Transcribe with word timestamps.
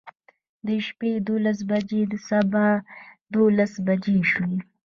د 0.65 0.67
شپې 0.85 1.11
دولس 1.29 1.59
بجې 1.69 2.01
د 2.11 2.13
سبا 2.29 2.67
دولس 3.33 3.73
بجې 3.87 4.19
شوې. 4.31 4.55